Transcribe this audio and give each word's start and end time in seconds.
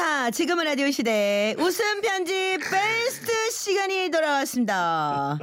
자, 0.00 0.30
지금은 0.30 0.64
라디오 0.64 0.90
시대 0.90 1.54
웃음 1.58 2.00
편집 2.00 2.34
베스트 2.70 3.50
시간이 3.50 4.10
돌아왔습니다. 4.10 5.38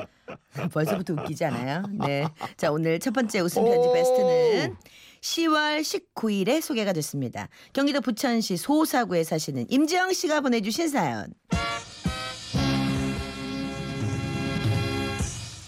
벌써부터 0.74 1.14
웃기지 1.14 1.46
않아요? 1.46 1.83
네. 2.08 2.28
자, 2.58 2.72
오늘 2.72 3.00
첫 3.00 3.14
번째 3.14 3.42
웃음 3.42 3.62
오. 3.62 3.93
베스트는 3.93 4.75
10월 5.22 5.82
19일에 6.16 6.59
소개가 6.59 6.92
됐습니다. 6.93 7.50
경기도 7.72 8.02
부천시 8.02 8.57
소사구에 8.57 9.23
사시는 9.23 9.68
임지영 9.70 10.14
씨가 10.14 10.42
보내주신 10.42 10.88
사연. 10.88 11.32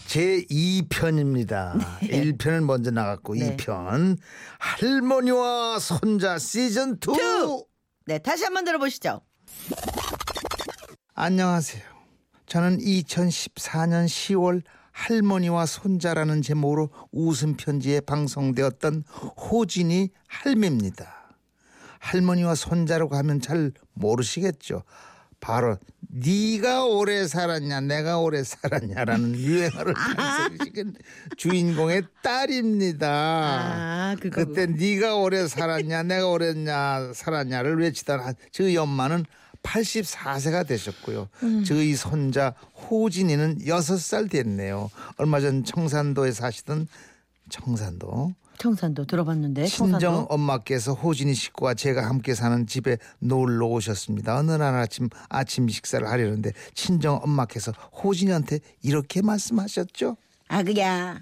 제 0.07 0.43
2편입니다. 0.49 1.79
일 2.11 2.35
1편은 2.39 2.63
먼저 2.63 2.89
나갔고 2.89 3.35
네. 3.35 3.55
2편 3.55 4.17
할머니와 4.57 5.77
손자 5.77 6.39
시즌 6.39 6.93
2. 6.93 6.99
Two! 7.01 7.68
네, 8.09 8.17
다시 8.17 8.43
한번 8.43 8.65
들어보시죠. 8.65 9.21
안녕하세요. 11.13 11.83
저는 12.47 12.79
2014년 12.79 14.07
10월 14.07 14.63
할머니와 14.91 15.67
손자라는 15.67 16.41
제목으로 16.41 16.89
웃음 17.11 17.55
편지에 17.55 17.99
방송되었던 18.01 19.03
호진이 19.51 20.09
할매입니다. 20.27 21.37
할머니와 21.99 22.55
손자라고 22.55 23.15
하면 23.15 23.41
잘 23.41 23.73
모르시겠죠. 23.93 24.81
바로 25.39 25.77
네가 26.11 26.85
오래 26.85 27.27
살았냐 27.27 27.81
내가 27.81 28.17
오래 28.19 28.43
살았냐라는 28.43 29.35
유행어를 29.35 29.93
탄생시킨 29.93 30.95
주인공의 31.37 32.03
딸입니다. 32.23 33.07
아, 33.09 34.15
그거. 34.19 34.43
그때 34.45 34.65
네가 34.65 35.15
오래 35.15 35.47
살았냐 35.47 36.03
내가 36.03 36.27
오래냐 36.27 37.11
살았냐를 37.13 37.79
외치던 37.79 38.19
한- 38.19 38.35
저희 38.51 38.75
엄마는 38.77 39.25
84세가 39.63 40.65
되셨고요. 40.67 41.29
저희 41.65 41.95
손자 41.95 42.53
호진이는 42.89 43.59
6살 43.65 44.29
됐네요. 44.31 44.89
얼마 45.17 45.39
전 45.41 45.63
청산도에 45.63 46.31
사시던 46.31 46.87
청산도 47.49 48.33
청산도 48.59 49.05
들어봤는데. 49.05 49.65
친정 49.65 49.99
청산도. 49.99 50.27
엄마께서 50.29 50.93
호진이 50.93 51.33
식구와 51.33 51.73
제가 51.73 52.05
함께 52.05 52.35
사는 52.35 52.67
집에 52.67 52.97
놀러 53.19 53.65
오셨습니다. 53.67 54.37
어느 54.37 54.51
날 54.51 54.75
아침 54.75 55.09
아침 55.29 55.67
식사를 55.67 56.05
하려는데 56.07 56.51
친정 56.75 57.19
엄마께서 57.23 57.71
호진이한테 57.71 58.59
이렇게 58.83 59.21
말씀하셨죠. 59.21 60.17
아그야 60.49 61.21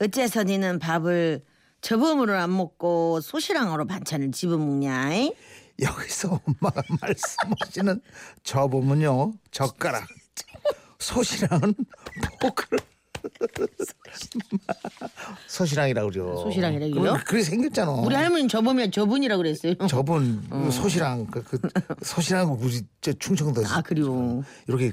어째서 0.00 0.44
니는 0.44 0.78
밥을 0.78 1.44
저범으로 1.82 2.34
안 2.34 2.56
먹고 2.56 3.20
소시랑으로 3.20 3.86
반찬을 3.86 4.32
집어 4.32 4.56
먹냐? 4.56 5.14
이? 5.14 5.34
여기서 5.80 6.40
엄마가 6.46 6.82
말씀하시는 7.00 8.00
저보면요 8.42 9.32
젓가락 9.50 10.06
소시랑은 10.98 11.74
포크를 12.40 12.78
소시랑이라고 15.46 16.10
그러죠. 16.10 16.36
소시랑이라고요? 16.42 17.00
그럼 17.00 17.20
그렇게 17.24 17.42
생겼잖아. 17.42 17.92
우리 17.92 18.14
할머니 18.14 18.48
저범이야 18.48 18.90
저분이라 18.90 19.36
그랬어요. 19.36 19.74
저분 19.88 20.42
소시랑 20.70 21.26
그, 21.26 21.42
그 21.42 21.58
소시랑 22.02 22.52
우리 22.60 22.82
저 23.00 23.12
충청도 23.12 23.62
아 23.66 23.82
그리고 23.82 24.42
이렇게 24.66 24.92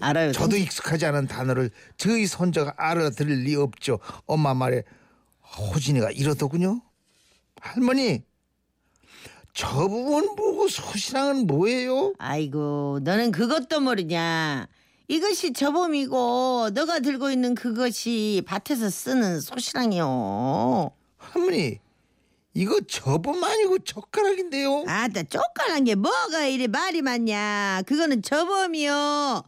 알아요. 0.00 0.32
저도 0.32 0.56
익숙하지 0.56 1.06
않은 1.06 1.26
단어를 1.26 1.70
저희 1.96 2.26
손자가 2.26 2.74
알아들을 2.76 3.42
리 3.42 3.54
없죠. 3.54 3.98
엄마 4.26 4.54
말에 4.54 4.82
호진이가 5.56 6.10
이러더군요. 6.10 6.82
할머니 7.60 8.24
저 9.54 9.86
부분 9.86 10.34
보고 10.34 10.66
소시랑은 10.66 11.46
뭐예요? 11.46 12.14
아이고 12.18 13.00
너는 13.02 13.32
그것도 13.32 13.80
모르냐? 13.80 14.66
이것이 15.12 15.52
저범이고 15.52 16.70
너가 16.72 17.00
들고 17.00 17.30
있는 17.30 17.54
그것이 17.54 18.42
밭에서 18.46 18.88
쓰는 18.88 19.40
소시랑이요. 19.40 20.90
할머니 21.18 21.80
이거 22.54 22.80
저분 22.88 23.44
아니고 23.44 23.80
젓가락인데요. 23.80 24.84
아따 24.86 25.24
쪼깔한 25.24 25.84
게 25.84 25.96
뭐가 25.96 26.46
이리 26.46 26.66
말이 26.66 27.02
많냐? 27.02 27.82
그거는 27.84 28.22
저범이요. 28.22 29.42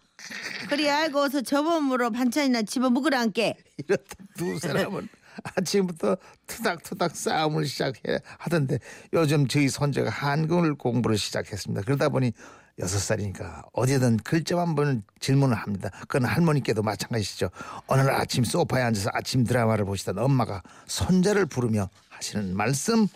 그리 0.69 0.91
알고서 0.91 1.41
저범으로 1.41 2.11
반찬이나 2.11 2.61
집어 2.65 2.91
먹으란께. 2.91 3.57
이렇다 3.89 4.17
두 4.37 4.59
사람은 4.59 5.09
아침부터 5.57 6.17
투닥투닥 6.47 7.17
싸움을 7.17 7.67
시작해 7.67 8.21
하던데 8.39 8.79
요즘 9.13 9.49
저희 9.49 9.69
손자가 9.69 10.11
한글 10.11 10.75
공부를 10.75 11.19
시작했습니다. 11.19 11.83
그러다 11.83 12.09
보니 12.09 12.33
여섯 12.79 12.99
살이니까 12.99 13.65
어디든 13.73 14.19
글자 14.19 14.59
한번 14.59 15.03
질문을 15.21 15.57
합니다. 15.57 15.91
그건 16.01 16.25
할머니께도 16.25 16.83
마찬가지시죠. 16.83 17.51
어느 17.87 18.01
날 18.03 18.15
아침 18.21 18.43
소파에 18.45 18.83
앉아서 18.83 19.11
아침 19.13 19.45
드라마를 19.45 19.85
보시던 19.85 20.19
엄마가 20.19 20.63
손자를 20.87 21.47
부르며 21.47 21.89
하시는 22.09 22.57
말씀 22.57 23.07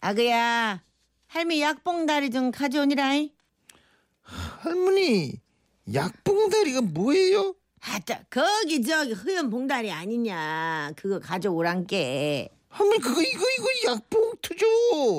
아그야 0.00 0.82
할미 1.28 1.62
약봉다리 1.62 2.30
좀 2.30 2.50
가져오니라. 2.50 3.12
할머니 4.22 5.40
약봉다리가 5.92 6.82
뭐예요? 6.82 7.54
아따 7.84 8.22
거기 8.30 8.82
저기 8.82 9.12
허연 9.12 9.50
봉다리 9.50 9.90
아니냐? 9.90 10.92
그거 10.96 11.18
가져오란께. 11.18 12.48
할머니 12.68 13.00
그거 13.00 13.20
이거 13.20 13.44
이거 13.58 13.92
약봉투죠 13.92 14.66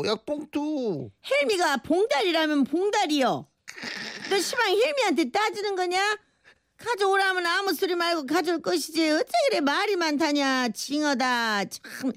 약봉투 0.08 1.12
헬미가 1.30 1.78
봉다리라면 1.78 2.64
봉다리요. 2.64 3.48
너 4.30 4.40
시방 4.40 4.70
헬미한테 4.70 5.30
따지는 5.30 5.76
거냐? 5.76 6.18
가져오라면 6.78 7.46
아무 7.46 7.74
소리 7.74 7.96
말고 7.96 8.26
가져올 8.26 8.62
것이지. 8.62 9.10
어째 9.12 9.32
그래 9.50 9.60
말이 9.62 9.96
많다냐? 9.96 10.70
징어다. 10.70 11.66
참. 11.66 12.12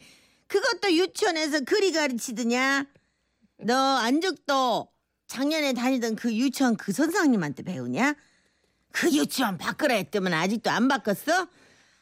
그것도 0.47 0.93
유치원에서 0.95 1.61
그리 1.61 1.93
가르치더냐? 1.93 2.87
너 3.59 3.75
안죽도 3.99 4.89
작년에 5.27 5.73
다니던 5.75 6.17
그 6.17 6.33
유치원 6.35 6.77
그 6.77 6.93
선생님한테 6.93 7.63
배우냐? 7.65 8.15
그 8.93 9.13
유치원 9.13 9.59
바꾸라 9.59 9.95
했더만 9.95 10.33
아직도 10.33 10.71
안 10.71 10.89
바꿨어? 10.89 11.49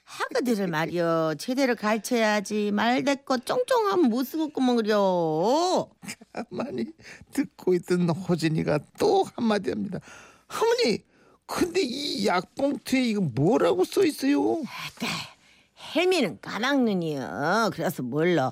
하그들을 0.04 0.68
말이여 0.68 1.34
제대로 1.38 1.74
가르쳐야지 1.74 2.70
말대꾸 2.72 3.40
쫑쫑하면 3.40 4.10
못 4.10 4.24
쓰겠구먼 4.24 4.76
그려 4.76 5.88
가만히 6.32 6.86
듣고 7.32 7.74
있던 7.74 8.08
호진이가 8.10 8.80
또 8.98 9.24
한마디 9.34 9.70
합니다. 9.70 9.98
할머니, 10.46 10.98
근데 11.46 11.80
이 11.82 12.26
약봉투에 12.26 13.02
이거 13.02 13.22
뭐라고 13.22 13.84
써 13.84 14.04
있어요? 14.04 14.62
아따, 14.62 15.06
헬미는 15.96 16.40
까막눈이여. 16.42 17.70
그래서 17.72 18.02
몰라. 18.02 18.50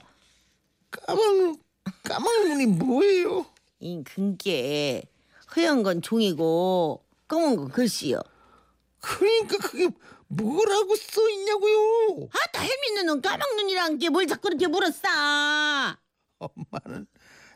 까만 0.90 1.56
까만 2.02 2.48
눈이 2.48 2.66
뭐예요? 2.66 3.46
이 3.80 4.02
근게 4.04 5.02
허연 5.54 5.82
건 5.82 6.00
종이고 6.00 7.04
검은 7.32 7.56
건 7.56 7.68
글씨요. 7.70 8.20
그러니까 9.00 9.56
그게 9.56 9.88
뭐라고 10.28 10.94
써 10.96 11.28
있냐고요? 11.30 12.28
아따, 12.30 12.60
헬미 12.60 12.90
눈은 12.96 13.22
까막 13.22 13.56
눈이란 13.56 13.98
게 13.98 14.10
뭘 14.10 14.26
자꾸 14.26 14.48
이렇게 14.48 14.66
물었어. 14.66 15.08
엄마는 16.38 17.06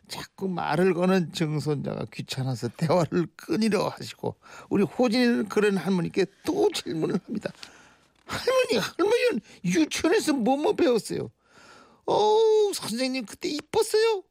자꾸 0.09 0.49
말을 0.49 0.95
거는 0.95 1.33
정손자가 1.33 2.07
귀찮아서 2.13 2.69
대화를 2.69 3.27
끊으려 3.37 3.89
하시고 3.89 4.37
우리 4.71 4.83
호진이는 4.85 5.49
그런 5.49 5.77
할머니께 5.77 6.25
또 6.45 6.71
질문을 6.73 7.21
합니다. 7.27 7.53
할머니, 8.25 8.79
할머니는 8.79 9.41
유치원에서 9.65 10.33
뭐뭐 10.33 10.73
배웠어요? 10.75 11.31
어우, 12.07 12.73
선생님 12.73 13.27
그때 13.27 13.49
이뻤어요? 13.49 14.23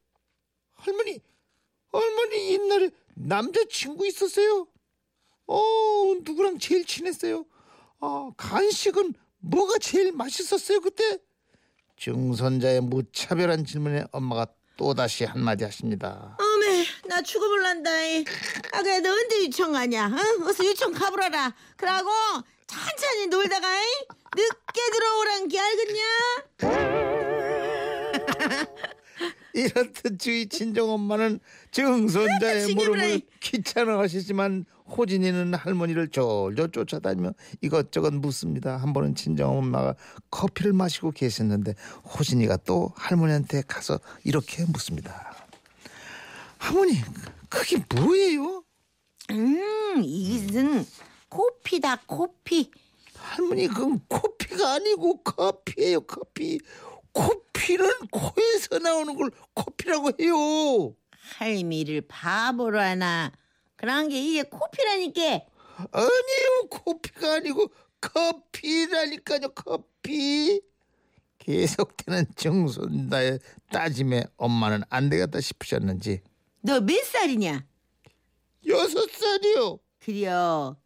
할머니, 0.74 1.20
할머니 1.92 2.54
옛날에 2.54 2.90
남자친구 3.14 4.08
있었어요? 4.08 4.68
어, 5.48 6.16
누구랑 6.24 6.60
제일 6.60 6.86
친했어요? 6.86 7.46
아, 8.00 8.30
간식은 8.38 9.14
뭐가 9.40 9.78
제일 9.80 10.12
맛있었어요 10.12 10.82
그때? 10.82 11.20
증손자의 11.98 12.82
무차별한 12.82 13.66
질문에 13.66 14.06
엄마가 14.12 14.48
또다시 14.78 15.24
한마디 15.24 15.64
하십니다. 15.64 16.38
어메, 16.40 16.86
나 17.08 17.22
죽어볼란다. 17.22 17.90
아, 18.74 18.82
그래, 18.82 19.00
너 19.00 19.10
언제 19.14 19.44
유치원 19.46 19.72
가냐? 19.72 20.08
어? 20.08 20.48
어서 20.50 20.66
유치원 20.66 20.94
가보라라. 20.94 21.56
그러고 21.78 22.10
천천히 22.68 23.28
놀다가 23.28 23.82
이? 23.82 23.86
늦게 24.36 24.82
들어오란 24.92 25.48
게 25.48 25.60
알겠냐? 25.60 26.04
이렇듯 29.56 30.20
저희 30.20 30.48
친정엄마는 30.48 31.40
증손자의 31.72 32.68
지겨워라. 32.68 32.92
물음을 32.92 33.22
귀찮아하시지만 33.40 34.66
호진이는 34.86 35.54
할머니를 35.54 36.10
졸졸 36.10 36.72
쫓아다니며 36.72 37.32
이것저것 37.62 38.14
묻습니다. 38.14 38.76
한 38.76 38.92
번은 38.92 39.16
친정엄마가 39.16 39.96
커피를 40.30 40.74
마시고 40.74 41.12
계셨는데 41.12 41.74
호진이가 42.04 42.58
또 42.66 42.92
할머니한테 42.96 43.64
가서 43.68 44.00
이렇게 44.26 44.66
묻습니다. 44.66 45.34
할머니 46.58 47.02
그게 47.50 47.78
뭐예요? 47.96 48.64
음, 49.32 50.02
이것은 50.04 50.86
코피다, 51.30 52.02
코피. 52.06 52.72
할머니 53.16 53.68
그건 53.68 54.00
코피가 54.08 54.74
아니고 54.74 55.24
커피예요 55.24 56.02
커피 56.02 56.60
코피 57.12 57.45
는 57.74 58.08
코에서 58.12 58.80
나오는 58.80 59.16
걸 59.16 59.32
코피라고 59.54 60.12
해요 60.20 60.96
할미를 61.38 62.02
바보로 62.08 62.80
하나. 62.80 63.32
그런 63.76 64.08
게 64.10 64.20
이게 64.22 64.44
코피라니까. 64.44 65.22
아니요 65.92 66.68
코피가 66.70 67.34
아니고 67.36 67.72
커피라니까요 68.00 69.50
커피 69.56 70.62
계속되는 71.40 72.28
정손다의 72.36 73.40
따짐에 73.72 74.24
엄마는 74.38 74.84
안 74.90 75.10
되겠다 75.10 75.42
싶으셨는지 75.42 76.22
너 76.62 76.80
몇 76.80 77.04
살이냐? 77.06 77.66
여섯 78.68 79.10
살이요 79.12 79.80
그려. 80.00 80.78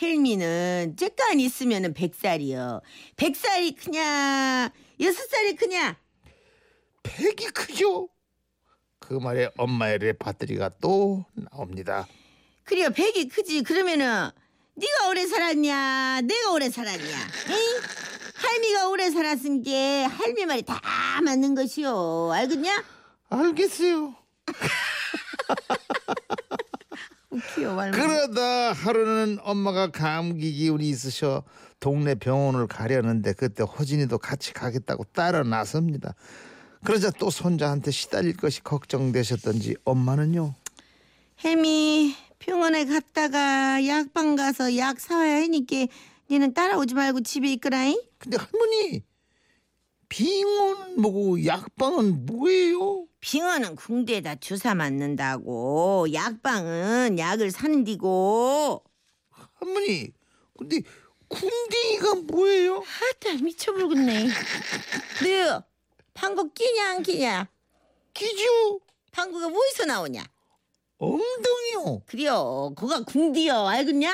헬미는 0.00 0.94
쬐깐 0.96 1.40
있으면은 1.40 1.92
백 1.94 2.14
살이요. 2.14 2.80
백 3.16 3.34
살이 3.36 3.72
크냐? 3.74 4.72
여섯 5.00 5.28
살이 5.28 5.54
크냐? 5.56 5.98
백이 7.02 7.50
크죠 7.50 8.08
그 8.98 9.14
말에 9.14 9.50
엄마의 9.56 9.98
레파토리가 9.98 10.70
또 10.80 11.24
나옵니다 11.34 12.06
그려 12.70 12.88
백이 12.90 13.28
크지. 13.28 13.64
그러면은 13.64 14.30
네가 14.76 15.08
오래 15.08 15.26
살았냐? 15.26 16.20
내가 16.20 16.52
오래 16.52 16.70
살았냐? 16.70 17.04
에이? 17.04 17.80
할미가 18.36 18.88
오래 18.88 19.10
살았은 19.10 19.62
게 19.62 20.04
할미 20.04 20.46
말이 20.46 20.62
다 20.62 20.80
맞는 21.24 21.56
것이요. 21.56 22.30
알겠냐? 22.32 22.84
알겠어요 23.28 24.14
웃기요 27.30 27.74
말. 27.74 27.90
그러다 27.90 28.72
하루는 28.72 29.38
엄마가 29.42 29.90
감기 29.90 30.52
기운이 30.52 30.88
있으셔 30.88 31.42
동네 31.80 32.14
병원을 32.14 32.68
가려는데 32.68 33.32
그때 33.32 33.64
호진이도 33.64 34.18
같이 34.18 34.52
가겠다고 34.52 35.02
따라 35.12 35.42
나섭니다. 35.42 36.14
그러자 36.84 37.10
또 37.18 37.30
손자한테 37.30 37.90
시달릴 37.90 38.36
것이 38.36 38.62
걱정되셨던지 38.62 39.76
엄마는요. 39.84 40.54
햄이 41.44 42.14
병원에 42.38 42.84
갔다가 42.84 43.86
약방 43.86 44.36
가서 44.36 44.76
약 44.76 44.98
사와야 44.98 45.42
하니까 45.42 45.86
니는 46.30 46.54
따라오지 46.54 46.94
말고 46.94 47.20
집에 47.20 47.52
있거라잉. 47.54 48.00
근데 48.18 48.36
할머니 48.36 49.02
빙원 50.08 51.00
뭐고 51.00 51.44
약방은 51.44 52.26
뭐예요? 52.26 53.06
빙어는 53.20 53.76
궁대에다 53.76 54.36
주사 54.36 54.74
맞는다고 54.74 56.12
약방은 56.12 57.18
약을 57.18 57.50
사는 57.50 57.84
디고 57.84 58.82
할머니 59.52 60.10
근데 60.58 60.80
군딩이가 61.28 62.14
뭐예요? 62.26 62.82
하다 62.84 63.42
미쳐버리겠네 63.42 64.28
너 65.22 65.62
방구 66.14 66.50
끼냐 66.52 66.90
안 66.90 67.02
끼냐 67.02 67.48
기죠 68.14 68.80
방구가 69.12 69.48
뭐에서 69.48 69.84
나오냐 69.86 70.22
엉덩이요. 70.98 72.02
그래요 72.06 72.72
그가 72.76 73.02
궁디요 73.04 73.66
알겠냐 73.66 74.12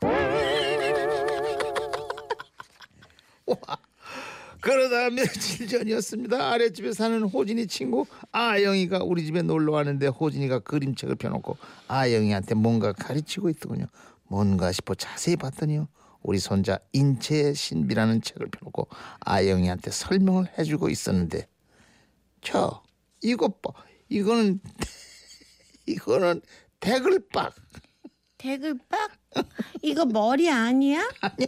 그러다 4.60 5.10
며칠 5.10 5.68
전이었습니다. 5.68 6.50
아랫집에 6.50 6.92
사는 6.92 7.22
호진이 7.22 7.68
친구 7.68 8.04
아영이가 8.32 9.04
우리 9.04 9.24
집에 9.24 9.42
놀러 9.42 9.72
왔는데 9.72 10.08
호진이가 10.08 10.58
그림책을 10.60 11.14
펴놓고 11.14 11.56
아영이한테 11.86 12.56
뭔가 12.56 12.92
가르치고 12.92 13.48
있더군요. 13.50 13.86
뭔가 14.24 14.72
싶어 14.72 14.96
자세히 14.96 15.36
봤더니요. 15.36 15.86
우리 16.26 16.40
손자 16.40 16.80
인체의 16.92 17.54
신비라는 17.54 18.20
책을 18.20 18.48
펴놓고 18.48 18.88
아영이한테 19.20 19.92
설명을 19.92 20.58
해주고 20.58 20.88
있었는데 20.88 21.48
저 22.42 22.82
이것 23.22 23.62
봐. 23.62 23.70
이거는 24.08 24.60
이거는 25.86 26.42
대글박. 26.80 27.54
대글박? 28.38 29.12
이거 29.82 30.04
머리 30.04 30.50
아니야. 30.50 31.08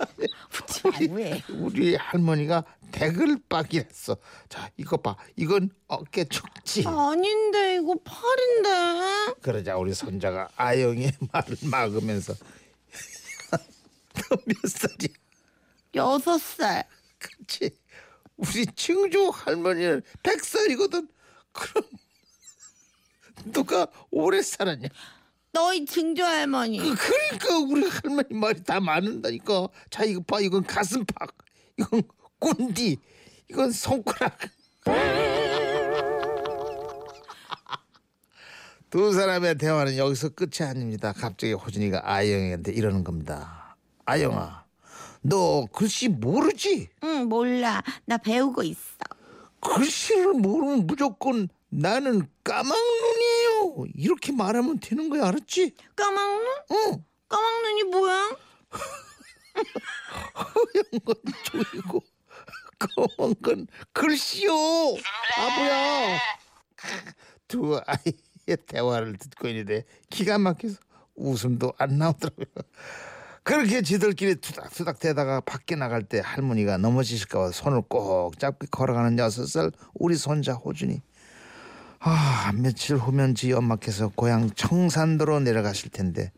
웃지 0.00 0.88
말고 0.88 1.20
해 1.20 1.42
우리 1.50 1.96
할머니가 1.96 2.64
대글박이랬어. 2.92 4.16
자 4.48 4.70
이거 4.78 4.96
봐. 4.96 5.16
이건 5.36 5.68
어깨 5.86 6.24
축지. 6.24 6.86
아닌데 6.86 7.76
이거 7.76 7.94
팔인데? 8.02 9.34
그러자 9.42 9.76
우리 9.76 9.92
손자가 9.92 10.48
아영의 10.56 11.12
말을 11.30 11.56
막으면서 11.70 12.32
너몇 14.30 14.56
살이야? 14.66 15.14
여섯 15.94 16.38
살 16.38 16.84
그렇지. 17.18 17.70
우리 18.36 18.66
증조 18.66 19.30
할머니는 19.30 20.02
백 20.22 20.44
살이거든. 20.44 21.08
그럼 21.52 21.84
누가 23.52 23.86
오래 24.10 24.42
살았냐? 24.42 24.88
너희 25.52 25.84
증조 25.84 26.22
할머니 26.24 26.78
그- 26.78 26.94
그러니까 26.94 27.58
우리 27.58 27.88
할머니 27.88 28.34
말이 28.34 28.62
다 28.62 28.78
맞는다니까. 28.80 29.68
자 29.90 30.04
이거 30.04 30.20
봐 30.20 30.40
이건 30.40 30.62
가슴팍, 30.64 31.36
이건 31.78 32.02
꼰디, 32.38 32.98
이건 33.50 33.72
손가락. 33.72 34.38
두 38.90 39.12
사람의 39.12 39.58
대화는 39.58 39.96
여기서 39.98 40.30
끝이 40.30 40.66
아닙니다. 40.66 41.12
갑자기 41.12 41.52
호진이가 41.52 42.02
아영이한테 42.10 42.72
이러는 42.72 43.04
겁니다. 43.04 43.67
아영아, 44.08 44.64
너 45.20 45.66
글씨 45.70 46.08
모르지? 46.08 46.88
응 47.04 47.28
몰라 47.28 47.82
나 48.06 48.16
배우고 48.16 48.62
있어 48.62 48.96
글씨를 49.60 50.32
모르면 50.32 50.86
무조건 50.86 51.48
나는 51.68 52.26
까막눈이에요. 52.42 53.84
이렇게 53.94 54.32
말하면 54.32 54.80
되는 54.80 55.10
거야, 55.10 55.26
알았지? 55.26 55.74
까막눈? 55.94 56.46
어. 56.70 57.04
까막눈이 57.28 57.82
뭐야? 57.84 58.36
허연 60.38 60.84
건 61.04 61.14
조이고 61.44 62.02
검은 62.78 63.34
건 63.42 63.66
글씨요 63.92 64.52
바보야 65.34 66.18
두 67.46 67.78
아이의 67.84 68.56
대화를 68.66 69.18
듣고 69.18 69.48
있는데 69.48 69.84
기가 70.08 70.38
막혀서 70.38 70.76
웃음도 71.16 71.74
안 71.76 71.98
나오더라고요 71.98 72.46
그렇게 73.48 73.80
지들끼리 73.80 74.34
투닥투닥 74.34 74.98
대다가 74.98 75.40
밖에 75.40 75.74
나갈 75.74 76.02
때 76.02 76.20
할머니가 76.22 76.76
넘어지실까 76.76 77.38
봐 77.38 77.50
손을 77.50 77.80
꼭 77.88 78.38
잡고 78.38 78.66
걸어가는 78.70 79.18
여섯 79.18 79.46
살 79.46 79.72
우리 79.94 80.16
손자 80.16 80.52
호준이 80.52 81.00
아 81.98 82.52
며칠 82.54 82.96
후면 82.96 83.34
지 83.34 83.54
엄마께서 83.54 84.08
고향 84.14 84.50
청산도로 84.50 85.40
내려가실 85.40 85.88
텐데 85.88 86.30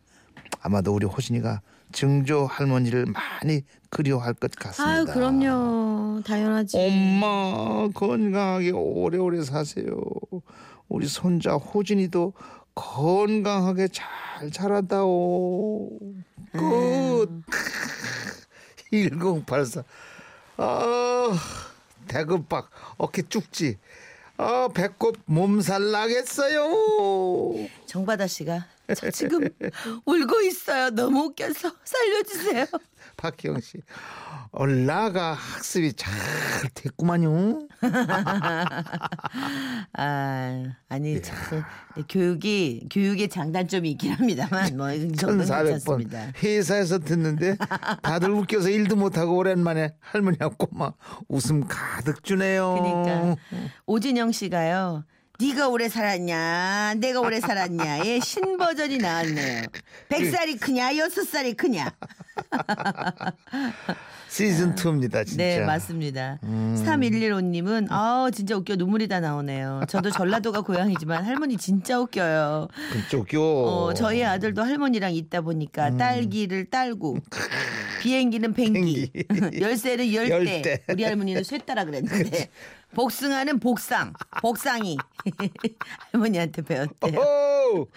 아마도 0.61 0.93
우리 0.93 1.05
호진이가 1.05 1.59
증조 1.91 2.45
할머니를 2.45 3.07
많이 3.07 3.63
그리워할 3.89 4.33
것 4.33 4.49
같습니다. 4.51 4.93
아유 4.93 5.05
그럼요 5.05 6.21
당연하지 6.25 6.77
엄마 6.77 7.89
건강하게 7.93 8.71
오래오래 8.71 9.43
사세요. 9.43 10.01
우리 10.87 11.07
손자 11.07 11.55
호진이도 11.55 12.31
건강하게 12.73 13.89
잘 13.89 14.49
자라다오. 14.49 15.89
끝. 16.51 17.29
1084. 18.91 19.83
아, 20.57 21.39
대급박 22.07 22.69
어깨 22.97 23.21
쭉지. 23.23 23.77
아, 24.37 24.69
배꼽 24.73 25.17
몸살 25.25 25.91
나겠어요. 25.91 26.63
정바다 27.91 28.25
씨가 28.25 28.65
저 28.95 29.11
지금 29.11 29.49
울고 30.05 30.41
있어요 30.43 30.91
너무 30.91 31.23
웃겨서 31.25 31.73
살려주세요 31.83 32.65
박희영 33.17 33.59
씨. 33.59 33.79
올라가 34.53 35.33
학습이 35.33 35.93
잘 35.93 36.13
됐구만요. 36.73 37.67
아 39.93 40.63
아니 40.87 41.21
참 41.21 41.63
교육이 42.07 42.87
교육의 42.91 43.27
장단점이 43.29 43.91
있긴 43.91 44.13
합니다만 44.13 44.77
뭐이 44.77 45.11
정도는 45.13 45.45
1400번 45.45 45.65
괜찮습니다 45.65 46.31
회사에서 46.41 46.99
듣는데 46.99 47.57
다들 48.01 48.31
웃겨서 48.31 48.69
일도 48.69 48.95
못하고 48.95 49.35
오랜만에 49.35 49.95
할머니하고 49.99 50.67
막 50.71 50.97
웃음 51.27 51.67
가득 51.67 52.23
주네요. 52.23 52.77
그러니까 52.79 53.35
오진영 53.85 54.31
씨가요. 54.31 55.03
네가 55.41 55.69
오래 55.69 55.89
살았냐, 55.89 56.95
내가 56.97 57.19
오래 57.19 57.39
살았냐의 57.39 58.21
신버전이 58.21 58.99
나왔네요. 58.99 59.63
백 60.07 60.29
살이 60.29 60.55
크냐, 60.55 60.95
여섯 60.97 61.23
살이 61.27 61.55
크냐. 61.55 61.91
시즌 64.29 64.75
2입니다, 64.75 65.25
진짜. 65.25 65.33
음. 65.33 65.37
네, 65.37 65.59
맞습니다. 65.65 66.39
3115님은 66.41 67.87
아 67.89 68.29
진짜 68.33 68.55
웃겨 68.55 68.75
눈물이 68.77 69.09
다 69.09 69.19
나오네요. 69.19 69.81
저도 69.89 70.09
전라도가 70.09 70.61
고향이지만 70.61 71.25
할머니 71.25 71.57
진짜 71.57 71.99
웃겨요. 71.99 72.69
그쪽요. 72.93 73.41
어, 73.43 73.93
저희 73.93 74.23
아들도 74.23 74.63
할머니랑 74.63 75.13
있다 75.15 75.41
보니까 75.41 75.89
음. 75.89 75.97
딸기를 75.97 76.69
딸고 76.69 77.17
비행기는 78.01 78.53
뱅기, 78.53 79.11
열쇠는 79.59 80.13
열대. 80.13 80.31
열대. 80.31 80.83
우리 80.87 81.03
할머니는 81.03 81.43
쇠따라 81.43 81.83
그랬는데 81.83 82.49
복숭아는 82.95 83.59
복상, 83.59 84.13
복상이 84.41 84.97
할머니한테 86.11 86.61
배웠대요. 86.61 87.19
오! 87.19 87.87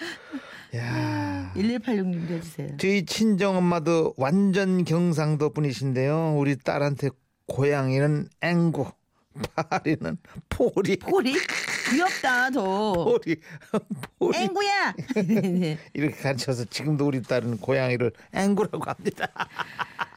야. 0.76 1.52
1186님도 1.56 2.30
해주세요. 2.30 2.76
저희 2.78 3.04
친정 3.06 3.56
엄마도 3.56 4.14
완전 4.16 4.84
경상도 4.84 5.50
분이신데요. 5.52 6.36
우리 6.36 6.56
딸한테 6.56 7.10
고양이는 7.46 8.28
앵구, 8.40 8.90
파리는 9.70 10.18
포리, 10.48 10.96
포리 10.96 11.34
귀엽다 11.94 12.50
더. 12.50 12.92
포리, 12.92 13.36
포리 14.18 14.36
앵구야. 14.38 14.94
이렇게 15.94 16.16
가르쳐서 16.22 16.64
지금도 16.66 17.06
우리 17.06 17.22
딸은 17.22 17.58
고양이를 17.58 18.12
앵구라고 18.32 18.84
합니다. 18.84 19.28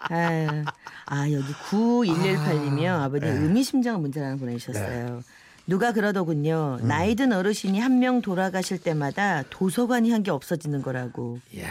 아유, 0.10 0.64
아 1.06 1.32
여기 1.32 1.54
9118님이요. 1.70 2.88
아, 2.88 3.10
버님 3.10 3.28
의미심장한 3.28 4.02
문자를 4.02 4.28
하나 4.28 4.38
보내주셨어요. 4.38 5.22
누가 5.68 5.92
그러더군요. 5.92 6.80
나이 6.82 7.14
든 7.16 7.34
어르신이 7.34 7.80
한 7.80 7.98
명 8.00 8.22
돌아가실 8.22 8.78
때마다 8.80 9.44
도서관이 9.50 10.12
한게 10.12 10.32
없어지는 10.32 10.82
거라고. 10.82 11.40
이야, 11.54 11.68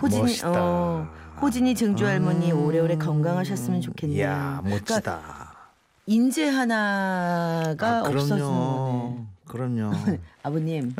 호진이 0.00 0.22
멋있다. 0.22 0.50
어, 0.54 1.08
호진이 1.42 1.74
증조 1.74 2.06
할머니 2.06 2.50
오래오래 2.52 2.96
건강하셨으면 2.96 3.80
좋겠네요. 3.82 4.18
이야, 4.18 4.60
그러니까 4.62 4.94
멋지다. 4.94 5.39
인재 6.10 6.48
하나가 6.48 7.98
아, 7.98 8.00
없어지는 8.08 8.40
거네. 8.40 9.26
그럼요. 9.46 9.92
아버님 10.42 10.92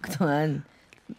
그동안 0.00 0.64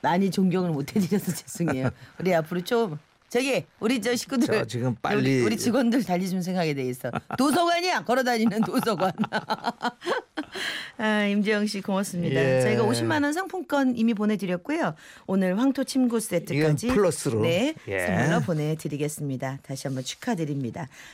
많이 0.01 0.29
존경을 0.29 0.71
못 0.71 0.93
해드려서 0.93 1.31
죄송해요. 1.33 1.89
우리 2.19 2.35
앞으로 2.35 2.61
좀 2.65 2.99
저기 3.29 3.63
우리 3.79 4.01
저 4.01 4.13
식구들 4.13 4.45
저 4.47 4.65
지금 4.65 4.95
빨리- 5.01 5.17
우리, 5.37 5.41
우리 5.45 5.57
직원들 5.57 6.03
달리 6.03 6.29
좀 6.29 6.41
생각에 6.41 6.73
돼 6.73 6.83
있어. 6.83 7.09
도서관이야 7.37 8.03
걸어다니는 8.03 8.61
도서관. 8.67 9.11
아, 10.97 11.25
임재영 11.25 11.65
씨 11.65 11.81
고맙습니다. 11.81 12.35
예. 12.39 12.61
저희가 12.61 12.83
50만 12.83 13.23
원 13.23 13.33
상품권 13.33 13.95
이미 13.95 14.13
보내드렸고요. 14.13 14.93
오늘 15.25 15.57
황토 15.57 15.83
침구 15.85 16.19
세트까지 16.19 16.87
플러스로. 16.87 17.41
네 17.41 17.73
예. 17.87 18.05
선물로 18.05 18.41
보내드리겠습니다. 18.41 19.59
다시 19.63 19.87
한번 19.87 20.03
축하드립니다. 20.03 20.87